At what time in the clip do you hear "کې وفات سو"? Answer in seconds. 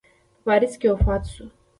0.79-1.45